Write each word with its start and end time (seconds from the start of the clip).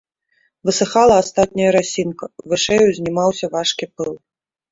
Высыхала 0.67 1.15
астатняя 1.23 1.67
расінка, 1.75 2.25
вышэй 2.53 2.81
узнімаўся 2.89 3.45
важкі 3.57 3.85
пыл. 3.99 4.11